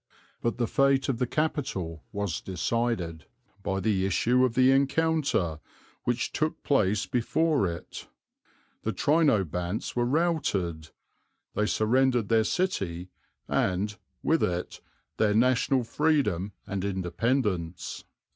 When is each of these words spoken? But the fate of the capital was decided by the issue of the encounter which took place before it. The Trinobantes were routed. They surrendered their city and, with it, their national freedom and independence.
But 0.41 0.57
the 0.57 0.65
fate 0.65 1.09
of 1.09 1.19
the 1.19 1.27
capital 1.27 2.03
was 2.11 2.41
decided 2.41 3.27
by 3.61 3.79
the 3.79 4.03
issue 4.07 4.43
of 4.43 4.55
the 4.55 4.71
encounter 4.71 5.59
which 6.05 6.31
took 6.31 6.63
place 6.63 7.05
before 7.05 7.67
it. 7.67 8.07
The 8.81 8.93
Trinobantes 8.93 9.95
were 9.95 10.07
routed. 10.07 10.89
They 11.53 11.67
surrendered 11.67 12.29
their 12.29 12.45
city 12.45 13.11
and, 13.47 13.95
with 14.23 14.41
it, 14.41 14.81
their 15.17 15.35
national 15.35 15.83
freedom 15.83 16.53
and 16.65 16.83
independence. 16.83 18.03